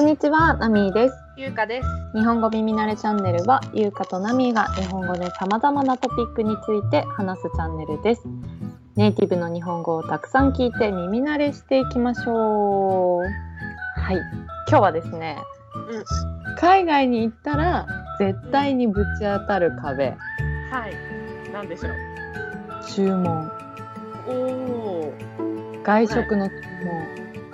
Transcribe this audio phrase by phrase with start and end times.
[0.00, 1.14] こんにちは、ナミーです。
[1.36, 1.88] ゆうかです。
[2.14, 8.22] 日本語耳慣れチャンネルは、ゆうかとナミーが日本語で様々なトピックについて話すチャンネルです。
[8.96, 13.24] ネイティブの日本語をたくさん聞いて耳慣れしていきましょう。
[14.00, 14.16] はい、
[14.70, 15.36] 今日はですね、
[15.74, 16.04] うん。
[16.56, 17.86] 海外に行ったら
[18.18, 20.16] 絶対にぶち当たる壁、
[20.70, 21.52] はい。
[21.52, 21.92] なんでしょう。
[22.86, 23.50] 注文、
[24.26, 25.14] おお。
[25.84, 26.54] 外食の注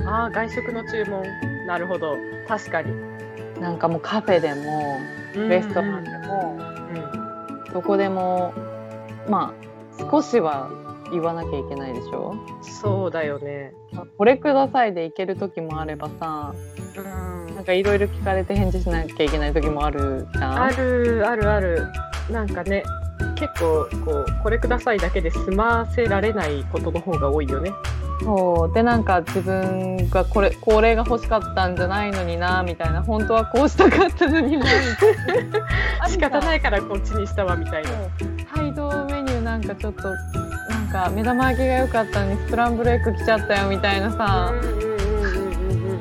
[0.07, 1.23] ああ、外食の注文。
[1.67, 2.15] なるほど。
[2.49, 2.93] 確かに。
[3.55, 4.99] 文、なんかもうカフェでも
[5.49, 7.73] レストランでも、うん。
[7.73, 8.55] どこでも
[9.29, 9.53] ま
[9.99, 10.71] あ少しは
[11.11, 12.35] 言わなきゃいけないでしょ？
[12.63, 13.73] そうだよね。
[14.17, 16.55] これくださいで行ける時もあればさ
[16.97, 17.01] う
[17.53, 21.87] んなんかいろいろ聞かれて返事しなきゃいけない時もあるじゃんあるあるある。
[22.31, 22.83] なんかね。
[23.37, 27.71] 結構こうこれくださいだけで済ませられないことの方が多いよね。
[28.21, 28.75] そう。
[28.75, 33.03] でなんか自分がこれこれが欲しかったんじゃないのになみたいな。
[33.03, 34.67] 本当はこうしたかったのにな
[36.09, 37.91] 仕方ないからこっちにしたわみたいな。
[38.55, 40.15] 配当メニューなんかちょっとな
[40.79, 44.71] んか目玉焼きが良かったのにスクランブルエッグ来ちゃったよみたいなさ、うん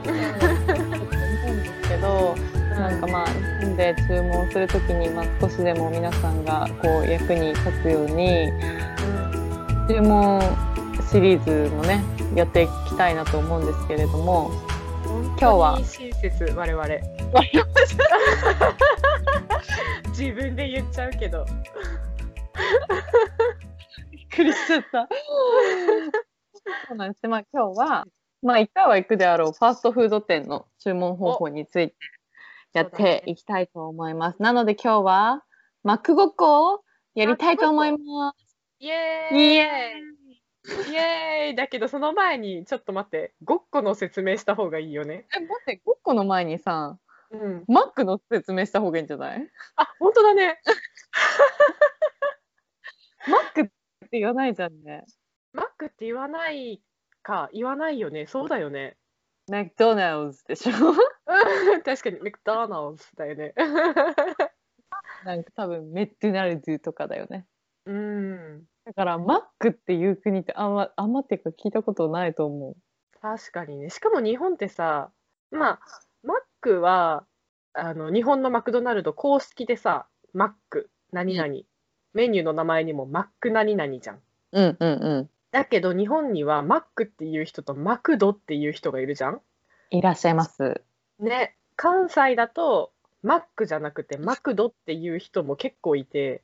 [0.03, 2.35] ですけど
[2.79, 8.49] なんかまあ日本で注文するときに、まあ、少しでも皆さんがこう役に立つように。
[9.87, 10.41] 注文
[11.15, 12.03] シリーズもね
[12.35, 14.51] やっていきたいなと思うんですけれども
[15.05, 16.83] 今日は親切我々
[20.11, 21.45] 自分で言っちゃうけど
[24.11, 25.07] びっくりしちゃった。
[26.89, 27.25] そうなんです。
[27.29, 28.05] まあ今日は、
[28.41, 31.95] まあ一回は行くであろうファーストフード店の注文方法について
[32.73, 34.41] やっていきたいと思います。
[34.41, 35.45] なので今日は
[35.83, 38.57] マックごっこをやりたいと思います。
[38.79, 40.15] イエーイ
[40.91, 41.55] イエーイ。
[41.55, 43.33] だけどその前にちょっと待って。
[43.43, 45.27] ごっこの説明した方がいいよね。
[45.35, 46.97] え、待って、ごっこの前にさ、
[47.31, 47.63] うん。
[47.67, 49.49] マックの説明した方がいいんじゃない？
[49.75, 50.59] あ本当だね。
[53.27, 53.65] マックっ
[54.09, 55.03] て言わないじゃんね。
[55.53, 56.81] マックって言わない
[57.23, 58.27] か言わないよね。
[58.27, 58.97] そうだよね。
[59.47, 60.71] マクドナルドでしょ？
[60.71, 60.75] う
[61.77, 61.81] ん。
[61.83, 62.19] 確かに。
[62.21, 63.53] メクドナルドだよね。
[65.23, 67.45] なんか多分メッドナルドとかだよね。
[67.85, 72.75] うんだからマックっていう国ってあんま、あんまっていうか聞いたことないと思う。
[73.19, 75.09] 確かにねしかも日本ってさ
[75.49, 75.79] まあ
[76.23, 77.25] マックは
[77.73, 81.53] あの日本のマクドナルド公式でさマック何々、
[82.13, 84.19] メニューの名前にもマック何々じゃん
[84.51, 85.29] うんうんうん。
[85.51, 89.41] だけど日本にはマックっていう人とマクドっていう人がいるじゃん
[89.89, 90.81] いらっしゃいます。
[91.19, 92.91] ね関西だと
[93.23, 96.43] マックじゃなくてマクドっていう人も結構いて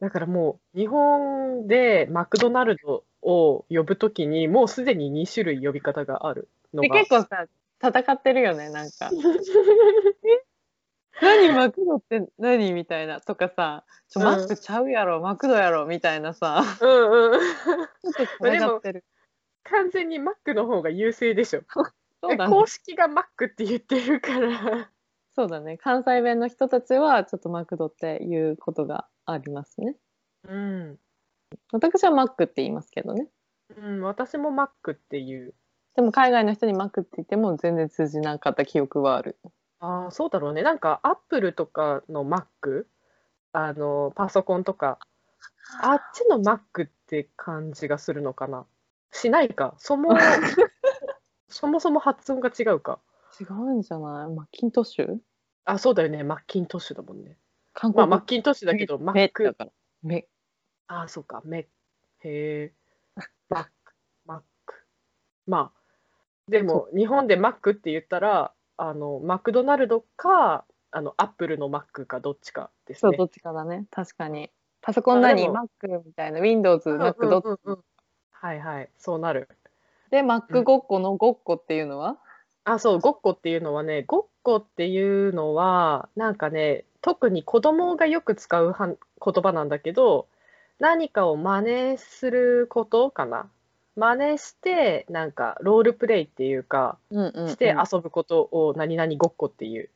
[0.00, 7.46] だからもう日本でマクドナルドを呼ぶときにもうすでに2種類呼び方があるのでが結構さ
[7.82, 9.10] 戦ってるよねなんか。
[11.20, 16.62] 何マクドって何みたいなとかさちょうんマックちゃうやろ、マクドやろみたいなさ。
[16.80, 19.04] うんうんちょっと戦ってる。
[19.64, 21.62] 完全にマックの方が優勢でしょ。
[22.22, 22.54] そうだね。
[22.54, 24.90] 公式がマックって言ってるから。
[25.34, 25.76] そうだね。
[25.76, 29.96] 関西弁の人たちはちょっとマクドっていうことがありますね
[30.48, 30.98] うん。
[31.72, 33.28] 私はマックって言いますけどね
[33.76, 35.54] うん、私もマックっていう。
[35.94, 39.36] でも海外の人にマックって言っても全然通じなかった記憶はある
[39.80, 40.62] ああ、そうだろうね。
[40.62, 42.88] なんか、アップルとかのマック、
[43.52, 44.98] あの、パソコンとか、
[45.82, 48.66] あっちのマックって感じがするのかな？
[49.12, 49.74] しないか。
[49.78, 50.16] そも、
[51.48, 52.98] そもそも発音が違うか。
[53.40, 54.34] 違うんじゃない？
[54.34, 55.18] マッキントッシュ？
[55.64, 56.22] あ、そうだよね。
[56.24, 57.36] マッキントッシュだもんね。
[57.80, 59.54] 韓国まあ、マッキントッシュだけど、マックメだ。
[59.54, 59.70] から
[60.02, 60.26] メ
[60.88, 61.58] ああ、そうか、メ。
[61.58, 61.64] へ
[62.24, 62.72] え。
[63.48, 63.70] マック、
[64.26, 64.74] マック。
[65.46, 65.80] まあ、
[66.50, 73.10] でも、日本でマックって言ったら、あの、マクドナルドか、あの、アップルのマックか、どっちかですね。
[73.12, 74.50] そうどっちかだね確かに
[74.80, 77.78] パソコン何あでも Mac みたいな Windows うん Mac どっちうんうんうん
[78.32, 79.48] はいはい、そうなる。
[80.10, 82.18] で Mac ごっこのごっこっていうのは、
[82.64, 90.26] あ、そう、ごっこっていうのはね、ごっこっていうのは、なんかね、特に子供がよく使うはん言葉なんだけど、
[90.78, 93.50] 何かを真似することかな。
[93.94, 99.90] 真似して、なんか、ロールプレイっていうか、うんうんうんして遊ぶことを何々ごっこっていう。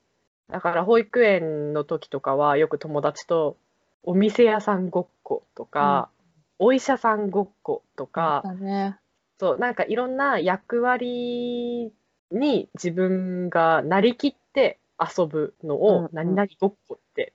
[0.50, 3.56] だから保育園の時とかはよく友達と
[4.02, 6.10] お店屋さんごっことか、
[6.58, 8.98] お医者さんごっことか、だね
[9.38, 11.92] そうなんかいろんな役割
[12.32, 17.32] に自分がなりきって遊ぶのを何々ごっこって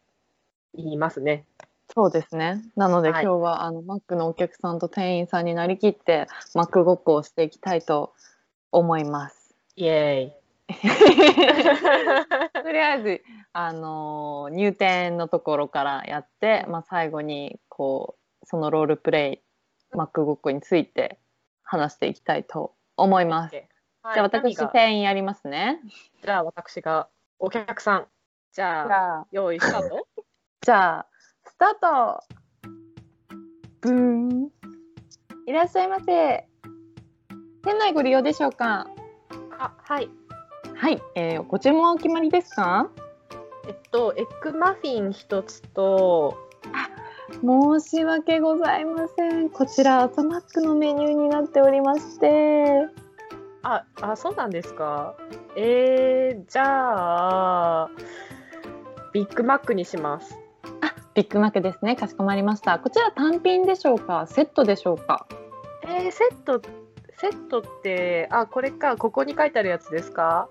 [0.76, 1.46] 言いますね。
[1.94, 8.14] そうですねなので、はい今日はあの Mac のお客さんと店員さんになりきって Mac ごっこをしていきたいと
[8.72, 10.48] 思いますイエーイ。
[12.62, 13.24] とりあえず、
[13.54, 19.42] あのー入店のところからやって、まあ、最後にこうそのロールプレ
[19.94, 21.20] イマックごっこについて
[21.64, 23.56] 話していきたいと思います。
[24.08, 25.82] はいじゃあ私店員やりますね。
[26.24, 27.10] じゃあ私が
[27.40, 28.06] お客さん。
[28.54, 29.28] じゃあ、じゃあ。
[29.32, 30.08] 用意スタート？
[30.64, 31.06] じゃあ
[31.46, 32.24] スタート。
[33.82, 34.50] ブーン。
[35.46, 36.48] いらっしゃいませ。
[37.64, 38.88] 店内ご利用でしょうか？
[39.60, 40.10] あ、はい。
[40.76, 42.90] はい、えー、ご注文はお決まりですか？
[43.68, 46.38] えっと、エッグマフィン一つと、
[47.42, 49.50] 申し訳ございません。
[49.50, 52.88] こちら朝マックのメニューになっておりまして
[53.76, 55.16] あ、あ、そうなんですか？
[55.56, 57.90] えー、じゃあ、
[59.14, 60.38] ビッグマックにします。
[61.14, 61.96] ビッグマックですね。
[61.96, 62.80] かしこまりました。
[62.80, 64.26] こちら単品でしょうか？
[64.28, 65.28] セットでしょうか？
[65.84, 66.62] えー、セット、
[67.18, 70.48] セットって、あ、これか、ここに書いてあるやつですか？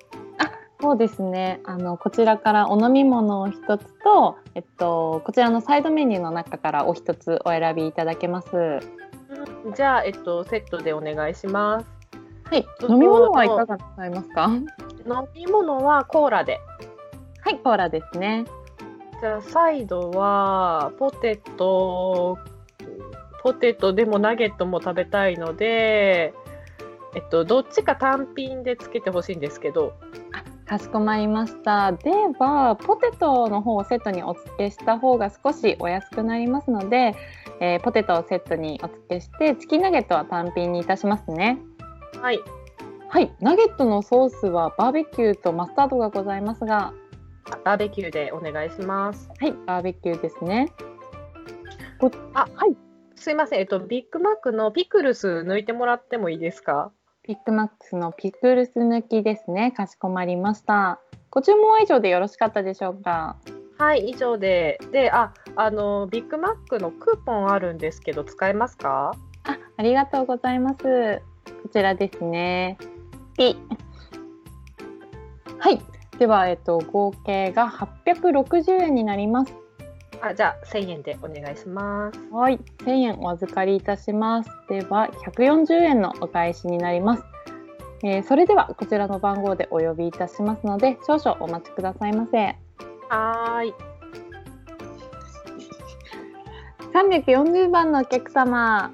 [0.78, 1.60] そうですね。
[1.64, 8.48] あのこちらからお飲み物を一つと、えっと、こちらのサイドメニューの中からお一つお選びいただけます。
[8.54, 11.86] うんじゃあ、えっと、セットでお願いします。
[12.50, 14.46] はい飲み物はいかがなさいますか？
[14.46, 16.60] 飲み物はコーラで。
[17.40, 18.44] はいコーラですね
[19.20, 22.37] じゃあ、サイドは、ポテト、
[23.43, 26.34] ポテトでもナゲットも食べたいので、
[27.14, 29.94] えっと、どっちか単品でつけてほしいんですけど、
[30.66, 31.92] かしこまりました。
[31.92, 37.14] では、ポテトの方をセットにお付けした方が少しお安くなりますので、
[37.60, 41.58] えーポテトをセットにお付けして、チキンナゲットは単品にいたしますね。
[42.20, 42.40] はい。
[43.08, 46.92] はい、ナゲットのソースはバーベキューとマスタードがございますが、
[47.64, 49.30] バーベキューでお願いします。
[49.38, 50.72] はい、バーベキューですね。
[52.00, 52.76] こあ、はい、
[53.14, 53.60] すいません。
[53.60, 56.90] えっと、ビッグマックのピクルス抜いてもらってもいいですか？
[57.22, 59.72] ビッグマックスのピクルス抜きですね。
[59.72, 61.00] かしこまりました。
[61.30, 63.36] ご注文は以上でよろしかったでしょうか？
[63.78, 64.80] はい、以上で。
[64.90, 69.12] で、あ、あの、ビッグマックのクーポンあるんですけど、使えますか？
[69.44, 71.22] あ、ありがとうございます。
[71.62, 72.78] こちらですね。
[73.37, 73.56] ピ
[75.58, 75.81] はい。
[76.19, 79.54] では、えっと、合計が860円になります。
[80.20, 82.19] あ、じゃあ、1000円でお願いします。
[82.31, 82.58] はい。
[82.78, 84.50] 1000円お預かりいたします。
[84.69, 87.25] では、140円のお返しになります。
[88.02, 92.56] えーそれでは、こちらの番号でお呼びいたしますので、少々お待ちくださいませ。
[93.08, 93.75] はーい。
[96.92, 98.90] 340番のお客様。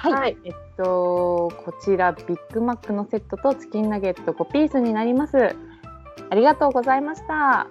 [0.00, 0.12] はい。
[0.14, 5.36] はいえっと、こちら、ビッグマックのセットとチキンナゲット5ピースになります。
[5.36, 7.68] ありがとうございました。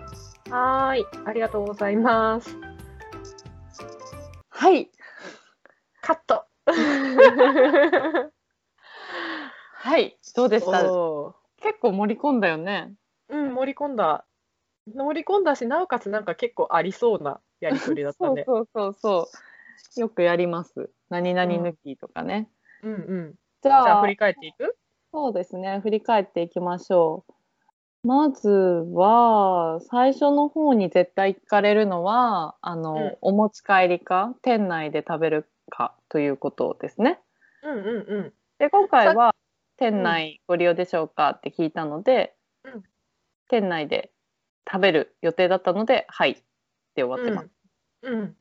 [0.52, 1.06] はーい。
[1.26, 2.56] ありがとうございます。
[4.50, 4.92] はい。
[6.02, 6.46] カット。
[9.74, 10.20] はい。
[10.36, 10.86] どうでした？
[10.86, 11.34] お
[11.64, 12.94] 結構盛り込んだよね。
[13.32, 14.26] ーうん、盛り込んだ。
[14.96, 18.44] 盛り込んだし、なおかつなんか結構ありそうなやりとりだったね。
[18.46, 19.49] そうそうそうそう。
[19.98, 20.90] よくやります。
[21.10, 22.50] 何々抜きとかね。
[22.84, 23.36] うんうん。
[23.62, 24.78] じゃあじゃあ振り返っていく？
[25.12, 25.80] そうですね。
[25.82, 27.34] 振り返っていきましょう。
[28.08, 37.20] まずは、最初の方に絶対聞かれるのは、あの、うんお持ち帰りか、店内で食べるかということですね。
[37.64, 38.34] うんうんうん。
[38.58, 39.36] で、今回は、
[39.76, 42.84] 店内ご利用でしょうかって聞いたので、うん
[43.52, 44.12] 店内で
[44.72, 46.36] 食べる予定だったので、はいっ
[46.94, 47.50] て終わってます。
[48.04, 48.38] うん、うん、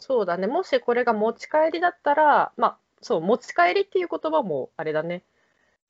[0.00, 0.46] そうだね。
[0.46, 5.22] もしこれが持ち帰りだったら、まあ、そう、持ち帰りっていう言葉もあれだね。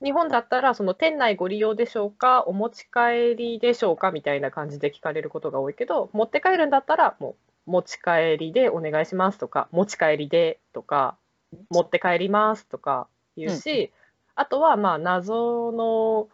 [0.03, 7.35] 日本だったら、その店内ご利用でしょうか、お持ち帰りでしょうかみたいな感じで聞かれることが多いけど、持って帰るんだったら、も
[7.67, 11.17] う持ち帰りでお願いしますとか、持ち帰りでとか、
[11.69, 13.91] 持って帰りますとか言うし、
[14.35, 16.29] あとは、まあ、謎の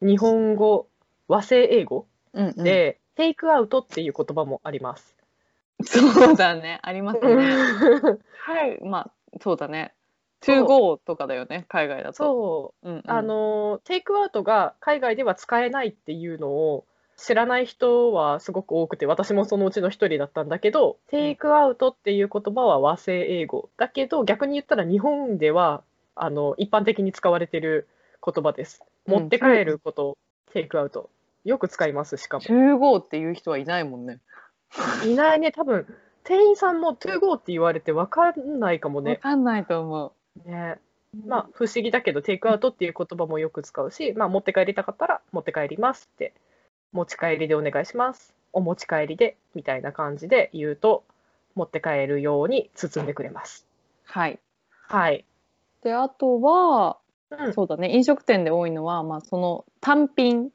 [0.00, 0.86] 日本語、
[1.26, 5.16] 和製英語うんうんで、テイクアウトっていう言葉もあります。
[5.82, 6.78] そうだね。
[6.82, 7.36] ありますね。
[8.44, 8.78] はい。
[8.82, 9.10] まあ、
[9.40, 9.94] そうだね。
[10.40, 12.14] to go とかだよね、海外だと。
[12.14, 16.84] そう、うんうんあのテイクアウトが海外では使えないっていうのを
[17.16, 25.82] 知らない人はすごく多くて私もそのうちの一人だったんだけど、テイクアウトっていう言葉は和製英語だけど逆に言ったら日本では
[26.14, 27.88] あの一般的に使われてる
[28.24, 28.82] 言葉です。
[28.82, 30.16] うん持って帰ること、
[30.52, 31.10] テイクアウト
[31.44, 32.44] よく使いますしかも。
[32.44, 34.20] to go っていう人はいないもんね。
[35.06, 35.86] いないね多分
[36.24, 39.16] 店員さんも to go って言われて分かんないかもわね。
[39.16, 40.12] かんないと思
[40.44, 40.78] ね
[41.24, 41.28] う。
[41.28, 46.34] まあ不思議だけどテイクアウトっていう言葉もよく使うし、まあ、持って帰りたかったら持って帰りますって
[46.92, 51.04] 持ち帰りでお願いしますお持ち帰りでみたいな感じで言うと
[51.54, 53.66] 持って帰るように包んでくれます。
[54.04, 54.38] はい。
[54.88, 55.24] はい。
[55.82, 56.98] で、あとは、
[57.30, 60.50] うん、そうだね、飲食店で多いのは、まあ、その単品うん。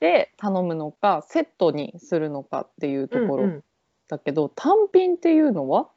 [0.00, 3.64] で頼むのかセットにするのかっていうところうんうん。
[4.08, 5.88] だけど、単品っていうのは？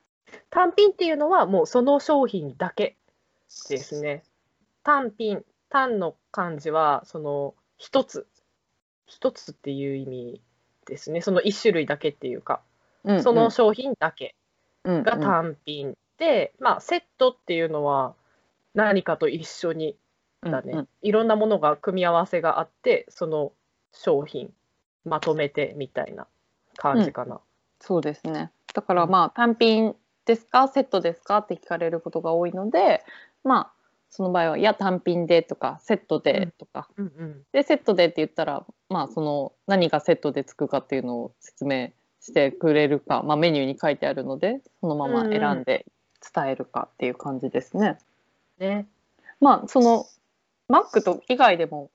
[0.49, 2.95] 単品っていうのはもうその商品だけ
[3.69, 4.23] ですね。
[4.83, 8.27] 単品、単の漢字はその一つ、
[9.07, 10.41] 一つっていう意味
[10.85, 11.21] ですね。
[11.21, 12.61] その一種類だけっていうか、
[13.03, 13.23] うんうん。
[13.23, 14.35] その商品だけ
[14.83, 15.03] うんうん。
[15.03, 18.13] が単品で、まあセットっていうのは
[18.75, 19.95] 何かと一緒に
[20.51, 20.87] だね、うんうん。
[21.01, 23.51] いろんなものが組み合わせがあって、その
[23.91, 24.51] 商品
[25.05, 26.27] まとめてみたいな
[26.77, 27.39] 感じかな。
[27.79, 28.51] そうですね。
[28.73, 29.95] だからまあ単品
[30.25, 30.67] ですか？
[30.67, 31.37] セットですか？
[31.39, 33.03] って聞かれることが多いので
[33.43, 33.71] まあ
[34.09, 37.41] その場合はいや単品でとかセットでとか、うんうん。
[37.51, 41.89] でセットでって言ったらまあその何がセットでつくかっていうのを説明
[42.21, 45.85] してくれるか、まあ、メニューに書いてあるのでそのまま選んで
[46.33, 47.97] 伝えるかっていう感じですね。
[48.59, 48.87] ね。
[49.41, 50.05] まあその
[50.73, 51.91] マックと以外でも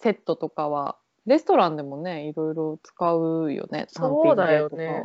[0.00, 0.96] セットとかは
[1.26, 4.52] レストランでもねいろいろ使うよねそうだ。
[4.52, 5.04] よね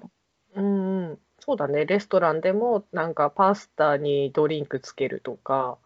[0.56, 1.86] うんうん、そうだね。
[1.86, 5.78] レストランでもなんかパスタにドリンクつけるとか、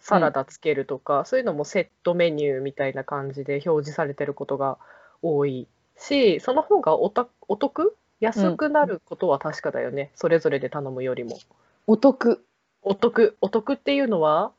[0.00, 4.78] サラダつけるとか、そういうのもセットメニューみたいな感じで表示されてることが
[5.22, 7.96] 多いし、その方がおたお得？
[8.20, 10.10] 安くなることは確かだよね。
[10.14, 11.38] それぞれで頼むよりも。
[11.86, 12.44] お得
[12.82, 14.52] お得、お得っていうのは、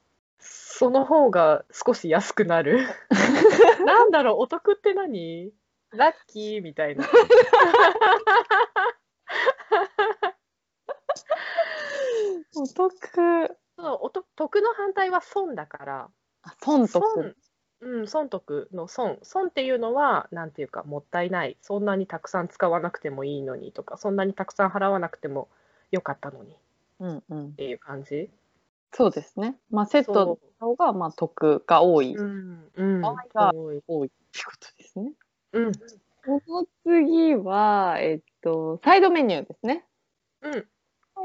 [0.48, 2.86] その方が少し安くなる。
[3.86, 5.52] なんだろう、お得って何？
[5.92, 7.06] ラッキーみたいな。
[12.58, 12.96] お得
[13.78, 16.10] そうおと得の反対は損だから。
[16.44, 17.36] あ損得損、
[17.82, 19.20] うん、損得の損。
[19.24, 21.58] 損っていうのは、なんていうか、もったいない。
[21.62, 25.50] そんなにたくさん使わなくてもいいのにとか、そんなにたくさん払わなくても
[25.92, 26.56] よかったのにっ
[27.00, 28.30] うんうんていう感じ。
[28.96, 29.58] そうですね。
[29.70, 35.12] まあセットの方がまあ得が多い、うん、うん、場合が多い多いってことですね。
[35.52, 39.86] うん、その次はえっとサイドメニューですね。
[40.42, 40.60] うん、サ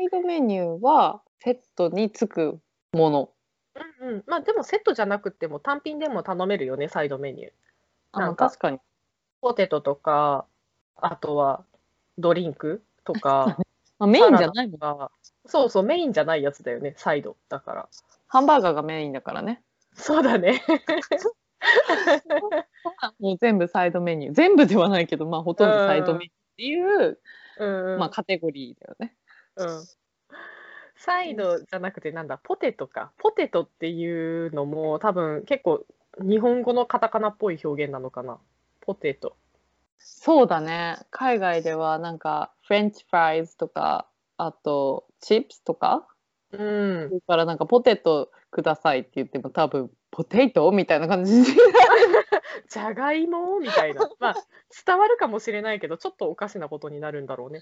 [0.00, 2.58] イドメニューはセットにつく
[2.92, 3.30] もの。
[4.00, 4.24] うん、うん。
[4.26, 7.52] まあ、でもセットじゃなくても単品でも頼めるよね、サイドメニュー。
[8.12, 8.78] あなんか確かに。
[9.40, 10.46] ポテトとか、
[10.96, 11.64] あとは
[12.18, 13.56] ドリンクとか、
[14.00, 14.80] まあ、メインじゃないもん。
[14.80, 15.10] が
[15.46, 17.36] そうそう、メインじゃないやつだよね、サイド。
[17.48, 17.88] だから。
[18.26, 19.62] ハンバーガーがメインだからね。
[19.94, 20.62] そうだね。
[23.20, 23.36] もう。
[23.38, 27.18] 全部サイドメニュー全部ではないけどまあほとんどサイドメニューっていう、
[27.58, 27.64] う。
[27.64, 27.96] ん、う。
[27.96, 29.14] んまあ、カテゴリーだよね
[29.56, 29.64] う。
[29.64, 29.84] ん。
[30.96, 33.12] サイドじゃなくてなんだ、ポテトか。
[33.18, 34.54] ポテトっていう。
[34.54, 35.84] のも多分結構
[36.20, 38.38] 日本語のカタカナっぽい表現なのかな。
[38.80, 39.36] ポテト。
[39.98, 40.46] そう。
[40.46, 46.06] だね海外ではなんかフレンチフライズとかあとチップスとか？
[46.52, 47.14] うんそ。
[47.16, 50.70] れからなんかポテトくださいって言っても多分ポテト？
[50.70, 51.50] みたいな感じで
[52.70, 53.58] じゃがいも？
[53.58, 54.08] みたいな。
[54.20, 54.34] まあ、
[54.86, 57.60] 伝わるかもしれないけど、ちょっとおかしなことになるんだろうね。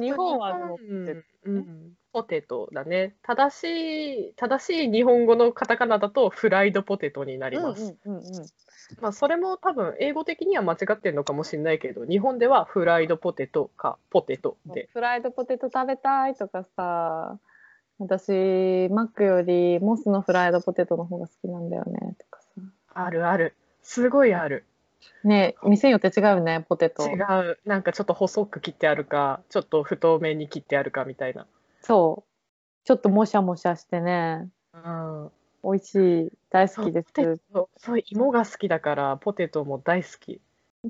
[0.00, 3.14] 日本はもううんうんポテトだね。
[3.22, 7.96] 正しい、正しい日本語のカタカナだとフライドポテトになります。
[8.04, 8.46] うんうんうんうん
[9.00, 14.88] まあ、それも多分英語的には間違ってるのかもしれないけど、日本ではフライドポテトかポテトで。
[14.92, 17.38] フライドポテト食べたいとかさ
[17.98, 22.48] 私マックよりモスのフライドポテトの方が好きなんだよねとかさ
[22.94, 23.54] あるある。
[23.82, 24.64] すごいある。
[25.24, 27.58] ね店によって違うよねポテト違う。
[27.64, 31.46] なんかちょっと細く切ってあるか、ちょっと太めに切ってあるかみたいな。
[31.80, 32.32] そう
[32.84, 35.30] ちょっともしゃもしゃしてねうん。
[35.62, 35.94] 美味し
[36.26, 36.32] い。
[36.50, 37.12] 大好きです。
[37.52, 40.40] ト、そう、芋が好きだから、ポテトも大好き。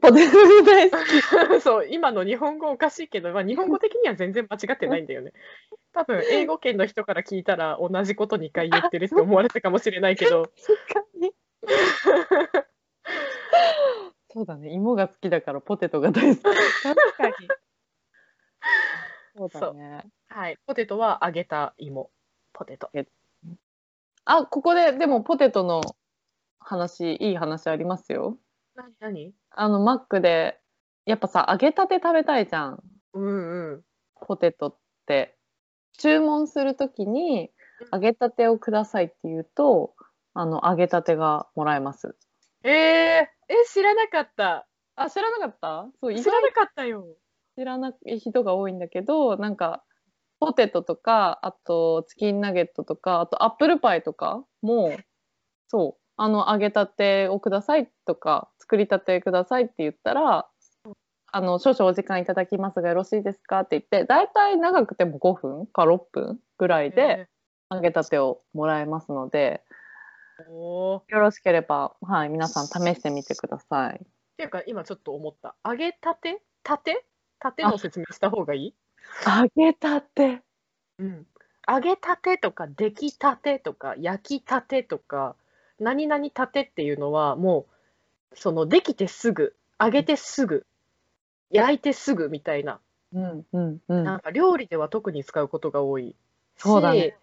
[0.00, 1.60] ポテト大好き。
[1.60, 5.32] そう、今の日本語おかしいけど、まあ、日本語的には全然間違ってないんだよね。
[5.92, 10.50] 多分、英語圏の人から聞いたら同じこと2回言ってるって思われたかもしれないけど、
[14.32, 14.72] そうだね。
[14.72, 16.42] 芋が好きだからポテトが大好き。
[16.42, 16.56] 確
[17.16, 17.34] かに。
[19.36, 20.04] そうだね。
[20.28, 22.10] はい、ポテトは揚げた芋。
[22.52, 22.90] ポテト。
[24.24, 25.82] あここででもポテトの
[26.58, 28.38] 話いい話ありますよ。
[28.74, 29.32] 何何？
[29.50, 30.60] あのマックで
[31.06, 32.82] やっぱさ揚げたて食べたいじゃん。
[33.14, 33.82] うんうん。
[34.20, 34.76] ポテトっ
[35.06, 35.36] て。
[35.98, 37.50] 注文するときに
[37.92, 39.94] 揚げたてをくださいって言うと
[40.32, 42.16] あの揚げたてがもらえます。
[42.64, 43.28] えー、え、
[43.70, 44.66] 知らなかった。
[44.94, 45.88] あ知らなかった？
[46.00, 47.04] そう意知ら外なかったよ。
[47.58, 49.82] 知らない人が多いんだけどなんか
[50.42, 54.96] ポテトとかあとチキンナゲットとかあとアップルパイとかも
[55.68, 60.48] そうあの揚げたてをくださいとか作りたてくださいって言ったら
[61.30, 67.28] あの少々お時間いただきますがよろしいですかって言ってだいたい長くても5分か6分ぐらいで
[67.70, 69.62] 揚げたてをもらえますので
[70.50, 74.04] よろしければ、はい、皆さん試してみてください。
[74.36, 75.54] ていうか今ちょっと思った。
[75.64, 76.42] 揚げたて？
[76.64, 77.06] たて？
[77.38, 78.74] たての説明した方がいい？
[79.26, 80.42] 揚げたて。
[80.98, 81.26] うん。
[81.68, 85.36] 揚げたてとか出来たてとか焼きたてとか
[85.78, 87.66] 何々たてっていうのはも
[88.32, 90.66] うそのできてすぐ揚げてすぐ
[91.50, 92.80] 焼いてすぐみたいな
[93.14, 94.04] うんうんうん。
[94.04, 96.16] なんか料理では特に使うことが多い
[96.56, 97.16] しそうだね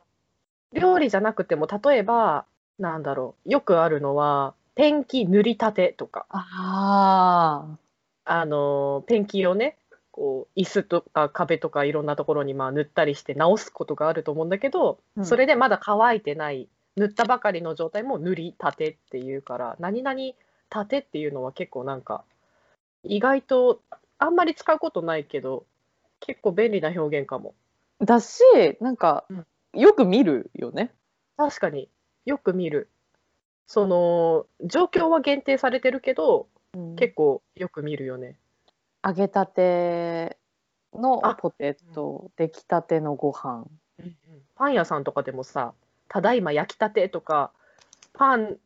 [0.72, 2.46] 料理じゃなくても例えば
[2.78, 7.66] なんだろうよくあるのはペンキ塗りたてとかあ
[8.24, 9.79] あのペンキをね
[10.20, 15.26] こう椅子とか壁とかいろんなところにまあ塗ったりして直すことがあると思うんだけど、うん。
[15.26, 20.20] それでまだ乾いてない塗ったばかりの状態も塗りたてっていうから何々
[20.70, 22.26] たてっていうのは結構なんか
[23.04, 23.80] 意外と
[24.18, 25.66] あんまり使うことないけど
[26.20, 27.56] 結構便利な表現かも。
[28.02, 28.06] あ。
[28.06, 28.42] だし、
[28.82, 29.46] なんかうん、
[29.80, 30.92] よく見るよね。
[31.38, 31.88] 確かに。
[32.26, 32.90] よく見る。
[33.68, 36.48] その状況は限定されてるけど
[36.98, 38.36] 結構よく見るよね
[39.04, 40.38] 揚げたて
[40.94, 43.66] のあポテト、出来たてのご飯。
[44.56, 45.74] パン屋さんとかでもさ、
[46.08, 47.52] ただいま焼きたてとか、
[48.14, 48.58] パン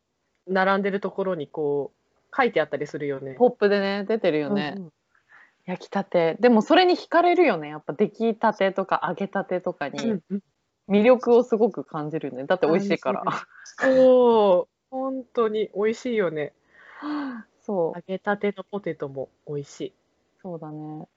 [0.48, 3.36] 並んでるところにこう書いてあったりするよね。
[3.36, 4.74] ポップでね、出てるよね。
[4.78, 4.94] うんうん
[5.66, 6.36] 焼きたて。
[6.40, 7.70] でもそれに惹かれるよね。
[7.70, 10.20] やっぱ出来たてとか揚げたてとかに
[10.90, 12.46] 魅力をすごく感じるよね。
[12.46, 13.24] だって美味しいから。
[13.80, 16.54] そう、本当に美味しいよね。
[17.62, 18.04] そう揚。
[18.06, 19.94] げたてのポテトも美味しい。
[20.44, 21.08] そうだね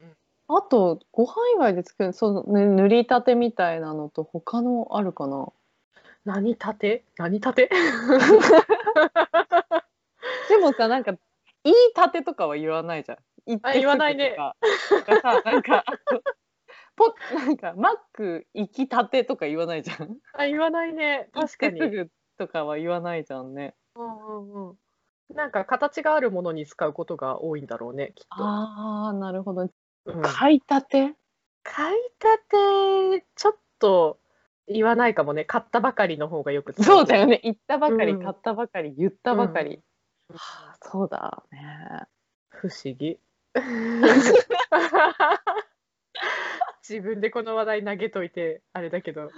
[0.00, 0.16] うん。
[0.48, 5.48] あと、ご飯以外で作る、その、ね、塗りたてみたいなのと他のあるかな？
[6.24, 7.04] 何たて？
[7.18, 7.68] 何たて？
[10.48, 11.12] でもさ、なんか、
[11.64, 13.18] いいたてとかは言わないじゃん。
[13.46, 14.36] 言あ言わないね
[15.46, 15.84] なんか、
[16.94, 20.18] ポなんか、マック行きたてとか言わないじゃん。
[20.32, 21.28] あ言わないね。
[21.32, 22.08] 確かに。
[22.38, 23.74] とかは言わないじゃんね。
[23.96, 24.76] うんうんうん
[25.34, 28.44] なんか形があるものに使うことが多いんだろうね、きっと。
[28.44, 29.62] ああ、なるほど。
[29.62, 29.70] うん
[30.22, 31.14] 買いたて？
[31.64, 34.20] 買いたて、ちょっと
[34.68, 35.44] 言わないかもね。
[35.44, 36.80] 買ったばかりの方がよく。
[36.80, 37.40] そうだよね。
[37.42, 39.74] 行ったばかり、うん買ったばかり、言ったばかり。
[39.74, 39.82] うん
[40.36, 42.06] はあ、そうだね。
[42.48, 43.18] 不思議。
[46.88, 49.30] 自分でこの話題投げといてあれだけど、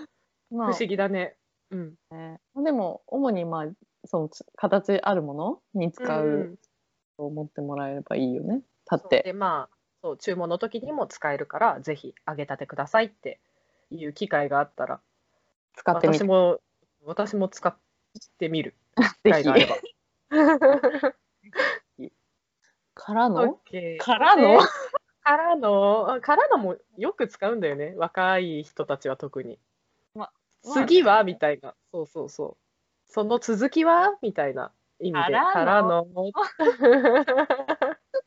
[0.51, 1.37] ま不思議だね。
[1.71, 1.95] うん。
[2.11, 3.67] ね、でも主にまあ
[4.05, 6.59] そのつ形あるものに使んう
[7.17, 8.63] と思ってもらえればいいよね。
[8.91, 9.23] 立って。
[9.25, 13.41] でまあそう注文の時にも使えるからぜひ揚げたてくださいって
[13.91, 15.01] いう機会があったら
[15.75, 16.25] 使ってみて。
[16.25, 16.61] 私も
[17.05, 17.77] 私も使っ
[18.39, 18.75] てみる。
[19.25, 19.77] 機ぜ会があれば。
[21.99, 22.13] ひ。
[22.95, 24.61] からの？OK からの？
[24.61, 24.67] ね
[25.23, 26.13] からの？
[26.13, 27.95] あからのもよく使うんだよね。
[27.97, 29.59] 若い人たちは特に。
[30.15, 30.31] ま
[30.65, 31.75] まあ次はみたいな。
[31.93, 32.68] そうそうそう
[33.09, 34.17] その続きは？
[34.23, 36.35] みたいな意味でからの ちょっ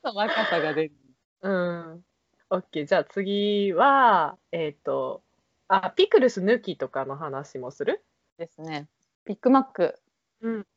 [0.04, 0.94] と若さが出る。
[1.42, 2.06] うん。
[2.50, 2.86] OK。
[2.86, 5.24] じゃあ次は、えっ、と、
[5.68, 8.04] あ、ピクルス抜きとかの話もする？
[8.38, 8.88] ですね。
[9.26, 10.00] ビッグマック、
[10.42, 10.68] うん。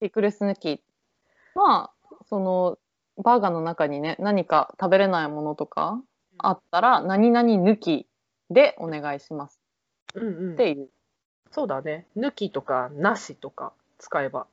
[0.00, 0.82] ピクルス抜き。
[1.54, 2.78] まあその
[3.18, 6.02] バーガーの中にね何か食べれないものとか
[6.38, 8.06] あったら何々抜き
[8.50, 9.60] でお願いします
[10.14, 10.56] うんうんっ。
[10.56, 10.88] ていう。
[11.50, 12.06] そうだね。
[12.16, 14.46] 抜きとかなしとか使えば。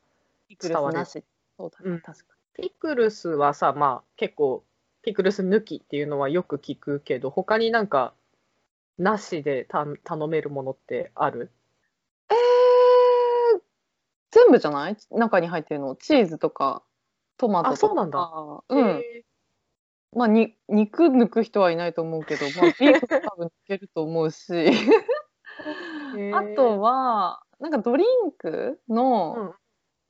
[0.49, 1.23] ピクルスなし。
[1.57, 2.01] そうだね、うん。
[2.01, 4.63] 確かピクルスはさ、まあ結構、
[5.03, 8.13] ピクルス抜きっていうのはよく聞くけど、他になんか、
[8.97, 11.51] なしでた頼めるものってある？
[12.31, 13.62] えー、
[14.31, 14.97] 全部じゃない？
[15.12, 15.95] 中に入ってるの？
[15.95, 16.81] チーズとか
[17.38, 17.73] トマトとか。
[17.73, 18.63] あそうなんだ。
[18.69, 18.88] うん。
[18.97, 19.23] へ
[20.13, 24.51] まあに肉抜く人はいないと思うけど、まあ、ビーフ多分抜けると思うし。
[24.51, 24.71] ー
[26.34, 29.52] あとはなんかドリンクの,、うん。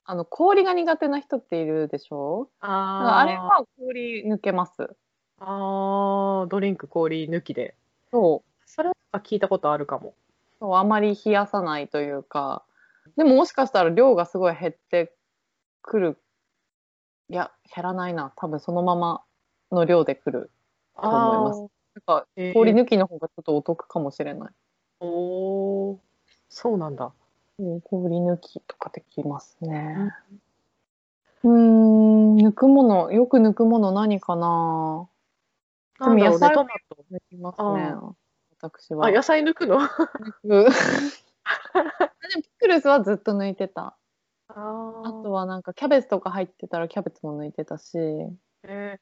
[0.05, 2.49] あの氷が苦手な人っているでしょ？
[2.61, 4.95] ああれは氷抜けます。
[5.39, 7.75] あードリンク氷抜きで。
[8.11, 8.61] そう。
[8.65, 10.13] それは聞いたことあるかも。
[10.59, 12.63] そうあまり冷やさないというか。
[13.15, 15.13] でももしかしたら量がすごい減って
[15.81, 16.17] くる。
[17.29, 18.31] いや減らないな。
[18.35, 19.21] 多分そのまま
[19.71, 20.51] の量でくる
[21.01, 21.59] と思います。
[21.59, 24.51] なんか氷抜きの方がちょっとお得かもしれない、
[24.99, 25.97] おー
[26.49, 27.11] そうなんだ。
[27.59, 30.13] うん氷抜きとかできますね。
[31.43, 35.07] うーん抜くものよく抜くもの何かな。
[35.99, 37.05] でも野菜トマト。
[37.11, 38.15] 抜きますねあ
[38.61, 39.07] 私は。
[39.07, 39.79] あ、野菜抜くの？
[39.81, 39.87] 抜
[40.41, 40.45] く。
[40.45, 40.69] でも
[42.41, 43.97] ピクルスはずっと抜いてた。
[44.49, 47.97] ああとはなんかキャベツとか入ってたらキャベツも抜いてたし。
[48.63, 48.99] え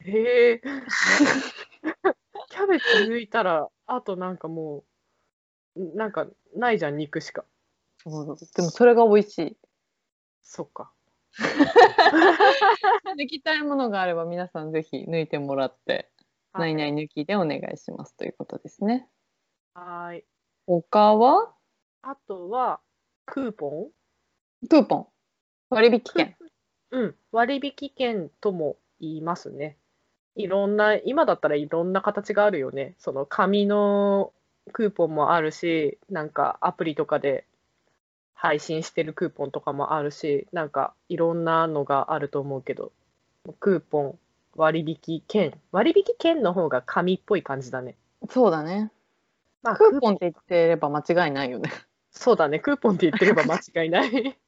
[0.00, 0.60] ー、へえ
[2.50, 4.84] キャベツ抜いたら、あとなんかもう、
[5.76, 7.44] なんかないじゃん、肉しか。
[7.98, 9.56] そうでもそれが美味しい
[10.42, 10.92] そっか。
[13.16, 16.10] 抜きたいものがあれば皆さんぜひ抜いてもらって、
[16.52, 19.08] はい何々抜きでお願いしますということですね。
[19.72, 20.24] はい。
[20.66, 21.54] 他は？
[22.02, 22.80] あとは、
[23.24, 23.90] クーポ
[24.68, 25.06] クーポン。
[25.70, 26.36] 割引券。
[26.92, 27.16] ンうん。
[27.30, 29.78] 割引券とも言いますね。
[30.34, 32.94] いろんな、今だったらいろんな形があるよね。
[32.98, 34.34] その紙の
[34.72, 37.46] クーポンもあるし、なんかアプリとかで
[38.34, 42.92] 配信してるクーポンとかもあるし、なんかいろんなのがあると思うけど、
[43.60, 44.18] クーポン、
[44.54, 45.58] 割引券。
[45.72, 47.96] 割引券の方が紙っぽい感じだね。
[48.30, 48.90] そうだね。
[49.62, 51.70] まあ、クーポンって言ってれば間違いないよね。
[52.10, 52.58] そうだね。
[52.60, 54.10] クーポンって言ってれば間違いない。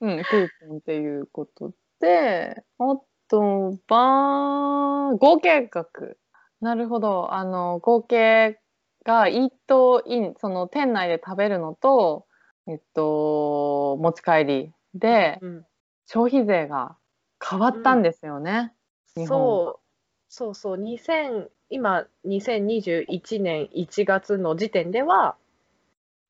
[0.00, 2.96] うん、クーポンっていうことで、あ
[3.28, 6.18] とは、合計額。
[6.62, 7.34] なるほど。
[7.34, 8.58] あの、合計
[9.04, 12.26] がイートイン、その店内で食べるのと、
[12.68, 15.66] えっと、持ち帰りで、うん
[16.06, 16.96] 消費税が
[17.42, 18.74] 変わったんですよね。
[19.14, 19.80] 日本そう、
[20.28, 25.36] そうそう、2000今、2021年1月の時点では、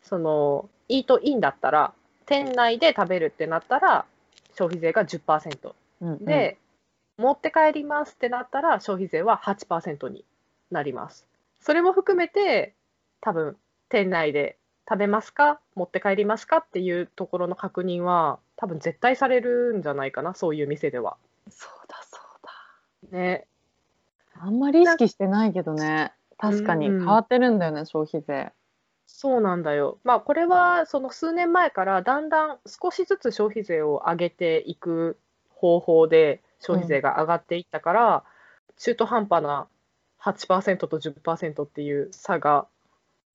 [0.03, 1.95] その、イートインだったら、
[2.27, 4.05] 店内で食べるってなったら、
[4.57, 5.75] 消費税が10%。
[6.01, 6.59] うんうんで、
[7.19, 10.25] 持って帰りますってなったら、消費税は8%に
[10.71, 11.27] なります。
[11.61, 12.75] それも含めて、
[13.21, 13.57] 多分、
[13.89, 14.57] 店内で
[14.89, 21.17] 食べますか持って帰りますかっていうところの確認は、多分絶対されるんじゃないかな、そういう店では。
[21.51, 23.19] そうだそうだ。
[23.19, 23.47] ね。
[24.35, 26.13] あんまり意識してないけどね。
[26.39, 28.53] 確かにうんうん変わってるんだよね、消費税。
[29.07, 29.99] そうなんだよ。
[30.05, 35.19] まあ、これはその数年前からだんだん少しずつ消費税を上げていく
[35.51, 38.25] 方法で消費税が上がっていったから、
[38.79, 39.67] 中途半端な
[40.23, 42.67] 8%と10%っていう差が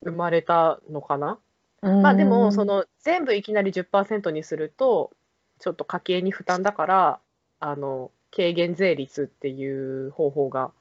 [0.03, 1.37] 生まれたのかな。
[1.81, 5.11] まあでもその全部いきなり10%にすると
[5.59, 7.19] ちょっと家計に負担だから
[7.59, 10.71] あの軽減税率っていう方法が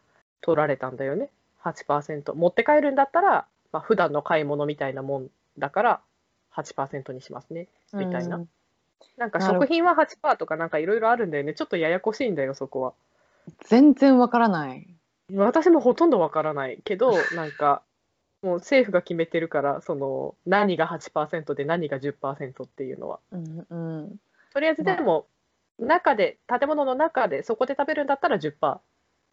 [0.41, 1.31] 取られたんだよね。
[1.63, 5.29] 8%持って帰るんだったら、まあ普段の買い物みたいなもん
[5.59, 6.01] だから
[6.55, 7.67] 8%にしますね。
[7.93, 8.37] みたいな。
[8.37, 8.49] うん
[9.17, 12.93] なんか食品は8%とかなんかいろいろあるんだよねちょっとややこしいんだよそこは
[13.65, 14.87] 全然わからない。
[15.35, 17.83] 私もほとんどわからないけど なんか
[18.43, 24.21] もう政府が決めてるからその何が8%で何が10%っていうのはうんうん。
[24.57, 25.27] とりあえずでも、
[25.79, 28.81] 中で、建物の中で、そこで食べるんだったら10%、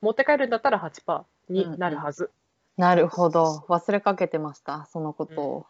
[0.02, 2.30] 持って帰るんだったら8%になるはず。
[2.76, 3.64] なるほど。
[3.70, 5.66] 忘れかけてました、そのことを。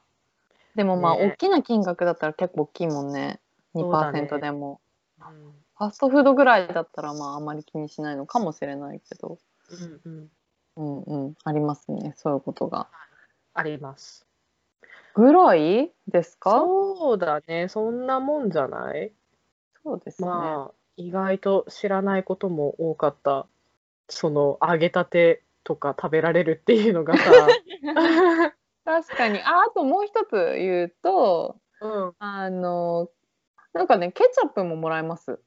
[0.74, 3.40] でもまあ、ね大きな金額だったら結構大きいもんね。
[3.74, 4.82] そうだね2%でも。
[5.20, 9.40] うんファストフードぐらいだったらまああんまり気にしないのかもしれないけど。
[9.72, 10.32] うんうん、
[10.76, 11.34] うんうん。
[11.44, 12.14] ありますね。
[12.16, 12.88] そういうことが。
[13.56, 14.26] あります。
[15.16, 16.52] ぐらいですか？
[16.52, 19.12] そうだね、そんなもんじゃない？
[19.84, 20.30] そうですね。
[20.30, 23.48] まあ、意外と知らないことも多かった。
[24.10, 27.24] その、揚げたてとか食べられるっていうのがさ、
[28.86, 29.40] 確かに。
[29.42, 32.14] あ、あともう一つ言うと、うん。
[32.20, 33.10] あの、
[33.74, 35.40] なんかね、ケチャップももらえます。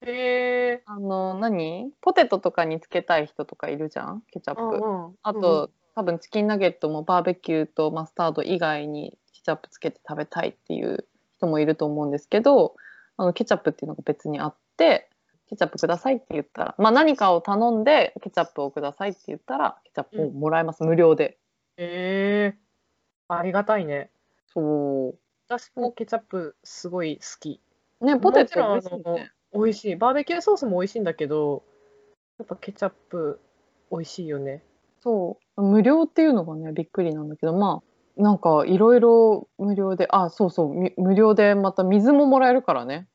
[0.00, 0.82] へえ。
[0.86, 1.92] あの、何？
[2.00, 4.22] ポテトとかにつけたい人とかいるじゃん？
[4.32, 4.62] ケチャップ。
[4.62, 12.74] うんうんあと、多分チキンナゲットもバーベキューとマスタード以外にケチャップつけて食べたいっていう人もいると思うんですけど、
[13.16, 15.08] あのケチャップっていうのが別にあって、
[15.48, 21.38] ケチャップくださいって言ったら、まあ何かを頼んでケチャップをくださいって言ったら、ケチャップをもらえます、無料で。
[21.76, 22.58] へえ。
[23.28, 24.10] ありがたいね。
[24.52, 25.14] そ
[25.48, 27.60] 私もケチャップすごい好き。
[28.04, 28.06] う。
[28.06, 29.30] ね、ポテもちろんト美味しいね。
[29.52, 29.96] 美味しい。
[29.96, 31.62] バーベキューソースも美味しいんだけど、
[32.38, 33.40] やっぱケチャップ
[33.90, 34.62] 美味しいよね。
[35.02, 35.62] そう。
[35.62, 37.82] 無料っていうのがね、びっくりなんだけど、ま
[38.18, 43.06] あ、なんかいろいろ無料で、あ、そうそう、み無料でまた水ももらえるからね。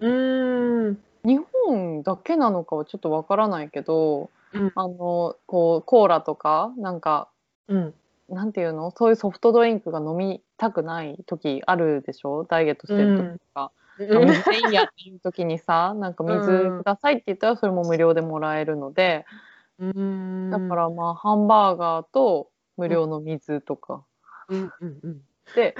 [0.00, 1.02] うーん。
[1.24, 7.28] 日本だけなのかはちょっとわからないけど、うんあの、こう、コーラとか、なんか、
[7.68, 7.94] うん。
[8.28, 8.90] なんていうの？
[8.92, 12.44] そういうソフトドリンクが飲みたくない時あるでしょ？
[12.44, 13.72] ダイエットしてる時とか。
[13.98, 19.26] あ水でいいやっていう時にさ、なんか水くださいって言ったらそれも無料でもらえるので、
[19.78, 20.50] うん。
[20.50, 24.04] だからまあハンバーガーと無料の水とか
[24.48, 25.20] うんうんうん。
[25.54, 25.74] で、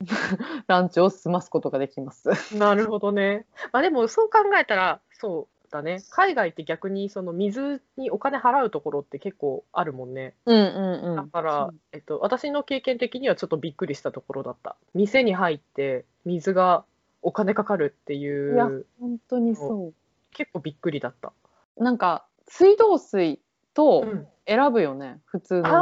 [0.66, 2.30] ランチを済ますことができます。
[2.56, 3.46] なるほどね。
[3.72, 5.98] まあでもそう考えたら、そうだね。
[6.10, 10.34] 海外って逆にその水にお金払うところって結構あるもんね。
[10.46, 11.16] うんうんうん。
[11.16, 14.76] だから、えっと、私の経験的にはちょっとびっくりしたところだった。
[14.94, 16.84] 店に入って水が
[17.26, 19.92] お金かかるっていいやう、本当にそ
[20.30, 21.32] 結構びっくりだった。
[21.76, 21.82] う。
[21.82, 23.40] なんか水道水
[23.74, 25.72] とうん選ぶよね、普通の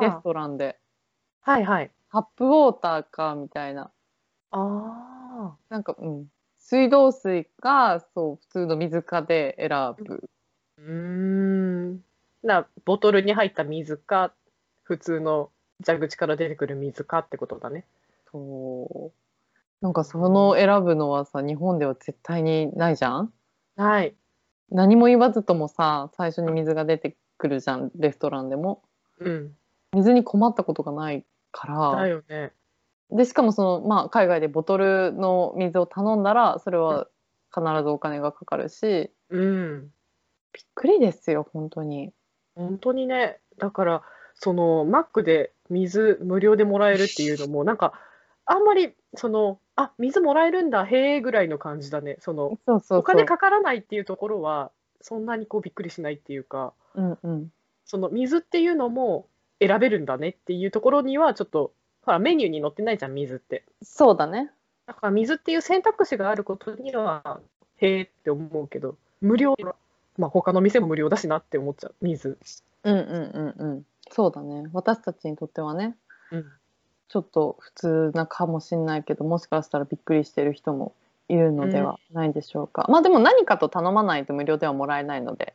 [0.00, 0.78] レストランで。
[1.42, 1.90] はいはい。
[2.08, 3.90] ハップウォーターかみたいな。
[4.50, 5.56] ああ。
[5.68, 6.26] なんか、うん。
[6.56, 10.30] 水道水かそう普通の水かで選ぶ。
[10.78, 10.92] うー
[11.92, 12.04] ん。
[12.42, 14.32] な、ボトルに入った水か、
[14.84, 15.50] 普通の
[15.84, 17.84] 蛇口から出てくる水かってことだね。
[18.30, 19.21] そう
[19.82, 23.32] なんかその選ぶのはさ日本では絶対にないじゃん？
[23.76, 24.14] はい。
[24.70, 28.82] 何も言わずともさ最初に水が出てくるじゃんレストランでも
[29.18, 29.56] うん。
[29.92, 32.52] 水に困ったことがないかだらよね。
[33.10, 37.08] でしかもその、まあ、海外でボトルの水を頼んだらそれは
[37.54, 39.92] 必ずお金がかかるしうん。
[40.52, 42.12] びっくりですよ本当に
[42.54, 43.40] 本当にね。
[43.58, 44.02] だから、
[44.34, 47.94] その、マックで水無料でもらえるっていうのも、なんか、
[48.46, 52.16] あんまり、その、あ、水もらえるんだ、へえ、ぐらいの感じだね。
[52.20, 57.52] その、そうそうそうお金かからないっていうところは、そんなにこうびっくりしないっていうか、うんうん
[57.84, 59.26] その水っていうのも
[59.60, 63.64] 選べるんだねっていうところには、ちょっと、ほら、メニューに載ってないじゃん、水って。
[63.82, 64.50] そうだね
[64.86, 67.40] だから水っていう選択肢があることには、
[67.76, 69.56] へえって思うけど、無料、
[70.16, 72.38] まあ他の店も無料だしなって思っちゃう、水。
[72.84, 75.96] うんうんうんうんそうだね私たちにとってはね
[76.30, 76.44] うん。
[77.12, 80.94] ちょっと普通なかもしれないけどもしかしたらびっくりしてる人も
[81.28, 85.52] いるのではないでしょうか、まあでも何かと頼まないと無料ではもらえないので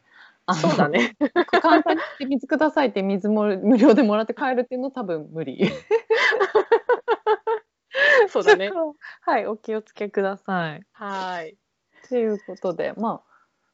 [0.53, 1.17] そうだね。
[1.61, 5.65] 簡単に水くださいって水も無料でもらって帰るっていうの多分無理
[8.29, 8.71] そうだね。
[9.21, 11.57] はいお気をつけくださいはい。
[12.07, 13.29] ということでまあ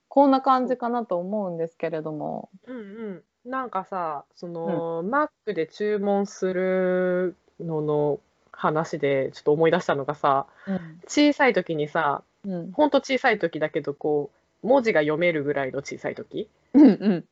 [0.07, 3.23] こんな感じかなと思うんですけれどもうんうん。
[3.45, 8.19] なんかさ、その、マックで注文するのの
[8.51, 10.99] 話でちょっと思い出したのがさ、うん。
[11.07, 12.71] 小さい時にさ、うん。
[12.71, 14.31] ほんと小さい時だけど、こ
[14.63, 17.25] う、文字が読めるぐらいの小さい時うんうん。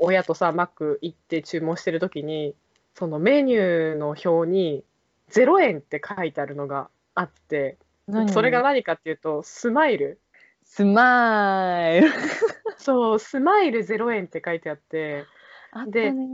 [0.00, 2.54] 親とさ、マック行って注文してる時に、
[2.94, 4.84] そのメニューの表に
[5.30, 8.28] 0円って書いてあるのがあって、何？
[8.28, 10.18] それが何かっていうと、スマイル。
[10.64, 12.08] スマイル。
[12.76, 15.24] そう、スマイル0円って書いてあって、
[15.72, 16.24] あでね、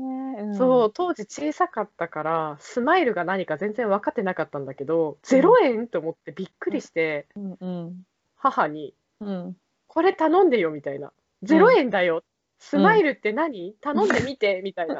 [0.40, 9.56] うん、そう、当時小さかったから、スマイルが何か全然分かってなかったんだけど、0円と思ってびっくりして、うんうん母に、うん
[9.88, 11.12] これ頼んでよみたいな。
[11.42, 12.22] 0円だよ。
[12.58, 13.74] スマイルって何？
[13.80, 14.94] 頼んでみてみたいな。
[14.96, 14.98] っ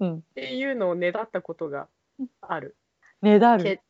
[0.00, 1.88] うんていうのをねだったことが
[2.40, 2.76] ある。
[3.22, 3.82] ねだるけ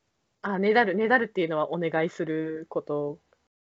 [0.42, 3.18] あ、ねだる、ねだるっていうのはお願いすること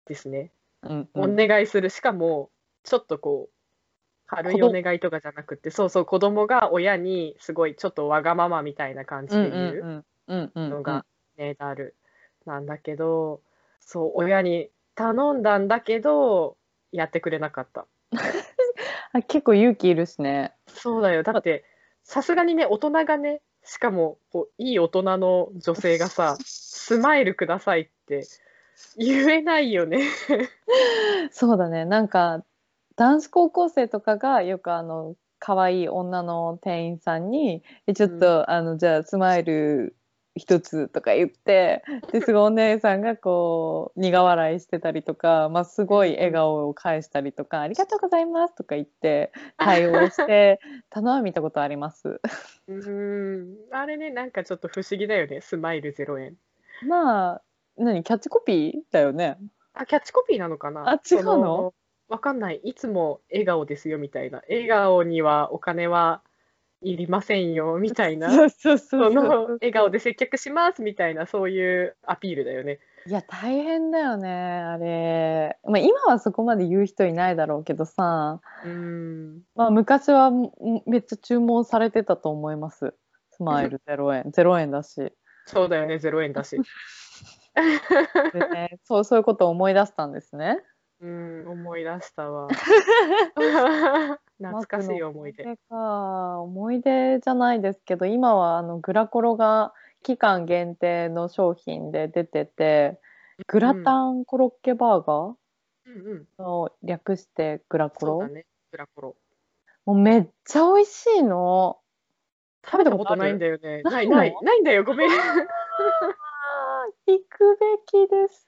[0.06, 0.50] ですね。
[0.82, 1.90] うんお願いする。
[1.90, 2.50] しかも、
[2.82, 3.61] ちょっとこう、
[4.36, 10.04] 軽い子お願いとかじゃなくて、そうそう、子供が親にすごいちょっとわがままみたいな感じうんで言う。
[10.28, 11.04] のが
[11.36, 11.96] ねだる
[12.46, 13.40] なんだけど
[13.80, 16.56] そう親に頼んだんだけど
[16.92, 17.86] やってくれなかった
[19.12, 21.64] あ結構勇気いるしねそうだよだって
[22.02, 28.26] さすがにね大人がねしかもこういい大人の女性がさ「スマイルください」って
[28.96, 30.08] 言えないよね
[31.30, 32.44] そうだねなんか
[32.96, 39.96] 男子高校生とかがよくあの可愛い女の店員さんに「えちょっと、あのじゃあスマイル
[40.34, 52.20] 一つ」とか言ってですごいお姉さんがこう苦笑いしてたりとか、まあ、すごい笑顔を返したりとか「ありがとうございます」とか言って対応してたのは見たことあります。
[52.68, 53.56] うーん。
[53.72, 56.36] あれねなんかちょっと不思議だよねスマイル0円。
[56.86, 57.42] まあ
[57.76, 59.38] 何キャッチコピーだよね。
[59.74, 60.88] あキャッチコピーなのかな？
[60.88, 61.72] あ違うの？
[61.72, 61.74] そ
[62.08, 62.60] わかんない。
[62.64, 64.42] いつも笑顔ですよみたいな。
[64.48, 66.22] 笑顔にはお金は
[66.82, 68.30] いりませんよみたいな。
[68.30, 72.80] そうそうそそうの笑顔で接客しますみたいなそういうアピールだよね。
[73.06, 79.42] いや大変だよねあれ、まあ、今はそこまで言う人いないだろうけどさ、うーん。
[79.56, 80.52] まあ、昔はん
[80.86, 82.94] めっちゃ注文されてたと思います
[83.30, 85.12] スマイル 0円0円だし
[85.46, 86.56] そうだよね、0円だし。
[88.32, 90.62] で、ね、そうそういうことを思い出したんですね
[91.02, 92.48] うん、思い出したわ。
[94.38, 95.42] 懐かしい思い出。
[95.42, 103.00] 思い出か思い出じゃないですけど今はあのグラコロが期間限定の商品で出てて
[103.48, 105.34] グラタンコロッケバーガー
[105.86, 106.28] うんうん。
[106.38, 109.16] の略してグラコロ、ね、グラコロ。
[109.84, 111.78] もうめっちゃ美味しいの
[112.64, 113.82] 食べたことないんだよね。
[113.82, 115.10] なないない、ないんだよ、ごめん。
[115.10, 115.16] 行
[117.28, 118.46] くべきです。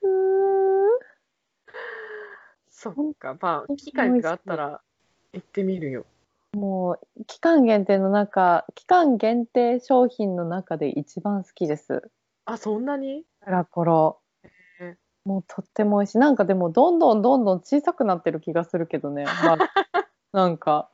[2.93, 4.81] そっか、まあ、機会があったら
[5.33, 6.05] 行ってみるよ。
[6.53, 12.11] もう期間限定の中、期間限定商品の中で一番好きです。
[12.45, 13.25] あ、そんなに？
[13.45, 14.21] グラコロ
[14.79, 14.97] へ。
[15.25, 16.19] もうとっても美味しい。
[16.19, 19.25] なんかでもどんどんどんどん小さくなってる気がするけどね。
[19.45, 20.91] まあ、なんか、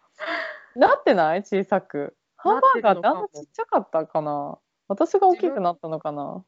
[0.76, 1.42] なってない？
[1.42, 2.16] 小さく。
[2.36, 4.58] ハンバーガーってあんなちっちゃかったかな？
[4.88, 6.42] 私が大きくなったのかな？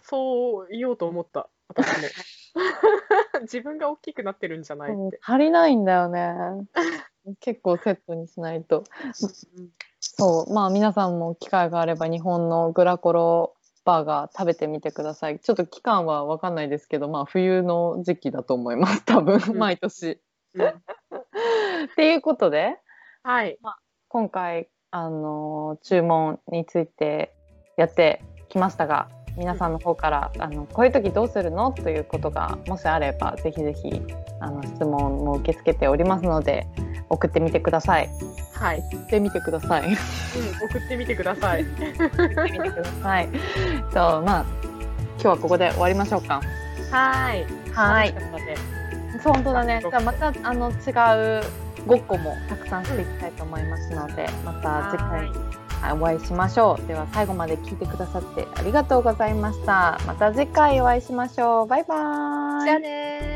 [0.00, 2.08] そう言おうと思った、私も。
[3.42, 5.18] 自分が大きくなってるんじゃないって。
[5.22, 6.34] 足りないんだよね。
[7.40, 8.84] 結構セットにしないと。
[10.00, 15.38] そう、まあ皆さんも機会があれば日本のグラコロバーガー食べてみてください。
[15.38, 19.04] ちょっと期間はわかんないですけど、まあ冬の時期だと思います。
[19.06, 20.20] 多分、うん毎年。
[20.54, 22.78] うんっていうことで、
[23.22, 23.58] はい。
[24.08, 27.34] 今回、あの注文について
[27.76, 31.72] やってきましたが、皆さんの方から、あのこういう時どうするの？
[31.72, 34.00] ということがもしあれば、ぜひぜひ
[34.40, 36.66] あの質問も受け付けておりますので、
[37.08, 38.08] 送ってみてください。
[38.52, 38.82] はい。
[38.92, 39.86] 送ってみてください。
[39.86, 41.64] うん、送ってみてください。
[41.64, 43.28] 送ってみてください。
[43.92, 44.44] そう、まあ、
[45.18, 46.40] 今日はここで終わりましょうか。
[46.90, 47.44] はい。
[47.72, 48.14] はい
[49.22, 49.80] そう本当だね。
[49.80, 51.44] じゃあまたあの違う
[51.86, 56.86] ごっこもたくさんしていきたいと思いますので、また次回はいお会いしましょう。
[56.86, 60.00] では最後まで聞いてくださってありがとうございました。
[60.06, 61.66] また次回お会いしましょう。
[61.66, 62.64] バイバーイ。
[62.64, 63.33] じゃあねー。